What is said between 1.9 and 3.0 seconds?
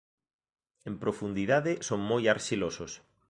moi arxilosos.